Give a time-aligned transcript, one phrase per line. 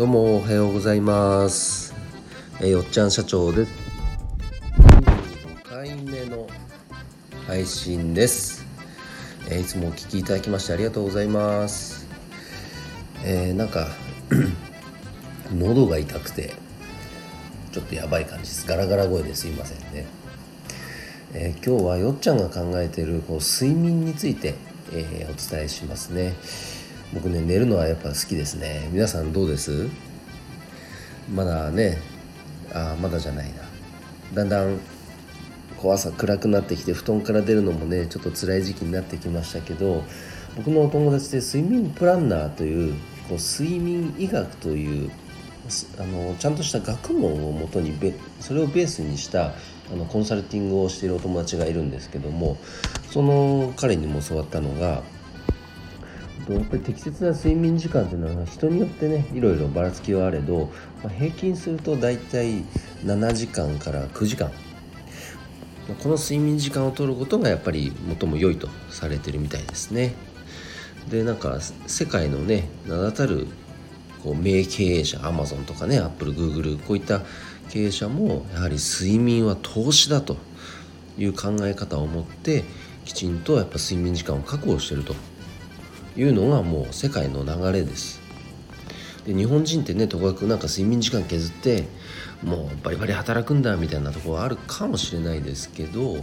[0.00, 1.94] どうもおはようございます、
[2.58, 3.72] えーよっちゃん社長です
[4.78, 6.46] 25回目の
[7.46, 8.64] 配信です、
[9.50, 12.08] えーいつもお聞きいただきましてありがとうございます。
[13.26, 13.88] えーなんか
[15.54, 16.54] 喉が痛くて
[17.70, 18.66] ちょっとやばい感じです。
[18.66, 20.06] ガラガラ声ですいませんね、
[21.34, 24.54] えー今日はよっちゃんが考えているこう睡眠について、
[24.94, 26.32] えーお伝えしますね。
[27.12, 28.88] 僕ね寝るのはやっぱ好きですね。
[28.92, 29.88] 皆さんどうです？
[31.32, 31.98] まだね
[32.72, 33.60] あまだじゃないな。
[34.34, 34.78] だんだん
[35.76, 40.04] こう朝暗くなってきて布団から出るのもねちょっと辛い時期になってきましたけど
[40.56, 42.94] 僕のお友達で睡眠プランナーという
[43.28, 45.10] こう睡眠医学という
[45.98, 49.54] あのちゃんとした学問をもとにべそれをベースにした
[49.92, 52.58] あのコンサルティングをしているお友達がいるんですけども
[53.10, 55.02] その彼にも教わったのが
[56.48, 60.70] やっぱり適切な睡眠時間というのは人によってねいろいろばらつきはあれど、
[61.02, 62.64] まあ平均すると大体
[63.04, 64.50] 7時間から9時間
[66.02, 70.14] この睡眠時間を取ることがやっぱり最も良いとされてるみたいですね。
[71.08, 73.48] でなんか世界のね名だたる
[74.22, 77.22] こう名経営者アマゾンとかねアップルグーグルこういった
[77.70, 80.36] 経営者もやはり睡眠は投資だと
[81.18, 82.64] いう考え方を持って
[83.04, 85.14] きちんとやっぱ睡眠時間を確保してると
[86.16, 88.20] いうのがもう世界の流れです。
[89.26, 91.84] で日本人ってねとかくなんか睡眠時間削って
[92.42, 96.16] もうバリバリ働くんだみたいなとこはあるかもしれないですけど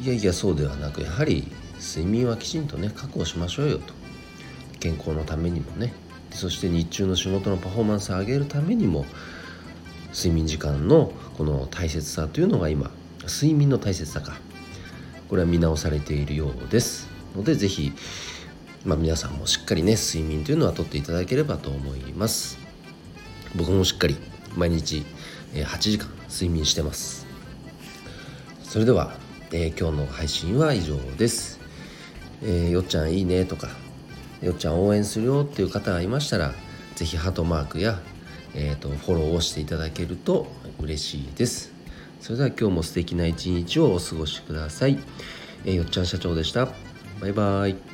[0.00, 1.46] いやいやそうではなくやはり
[1.78, 3.94] 睡眠はきちんとね確保しましょうよと。
[4.80, 5.92] 健康のためにもね。
[6.30, 9.04] そして日中の仕事のパフォーマンスを上げるためにも
[10.14, 12.90] 睡眠時間のこの大切さというのが今
[13.24, 14.38] 睡眠の大切さか。
[15.28, 17.08] これは見直されているようです。
[17.36, 17.92] のでぜひ、
[18.84, 22.58] まあ、皆さんもしっかりね睡眠というのはとっていただければと思います。
[23.54, 24.16] 僕もしっかり
[24.56, 25.04] 毎日
[25.52, 27.26] 8時間睡眠してます。
[28.62, 29.14] それでは、
[29.52, 31.60] えー今日の配信は以上です、
[32.42, 33.68] えーよっちゃんいいねとか
[34.40, 36.54] よっちゃん応援するよっていう方がいましたら
[36.94, 37.98] ぜひハートマークや、
[38.54, 40.46] えー、とフォローをしていただけると
[40.78, 41.72] 嬉しいです。
[42.20, 44.98] それでは今日も素敵な一日をお過ごしください、
[45.64, 46.68] えーよっちゃん社長でした。
[47.20, 47.89] バイバイ。